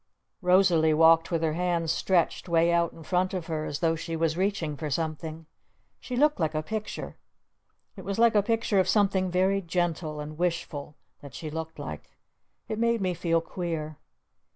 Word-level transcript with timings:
Rosalee 0.41 0.95
walked 0.95 1.29
with 1.29 1.43
her 1.43 1.53
hands 1.53 1.91
stretched 1.91 2.49
way 2.49 2.71
out 2.73 2.91
in 2.91 3.03
front 3.03 3.35
of 3.35 3.45
her 3.45 3.65
as 3.65 3.81
though 3.81 3.95
she 3.95 4.15
was 4.15 4.35
reaching 4.35 4.75
for 4.75 4.89
something. 4.89 5.45
She 5.99 6.15
looked 6.15 6.39
like 6.39 6.55
a 6.55 6.63
picture. 6.63 7.17
It 7.95 8.03
was 8.03 8.17
like 8.17 8.33
a 8.33 8.41
picture 8.41 8.79
of 8.79 8.89
something 8.89 9.29
very 9.29 9.61
gentle 9.61 10.19
and 10.19 10.39
wishful 10.39 10.95
that 11.21 11.35
she 11.35 11.51
looked 11.51 11.77
like. 11.77 12.17
It 12.67 12.79
made 12.79 12.99
me 12.99 13.13
feel 13.13 13.41
queer. 13.41 13.99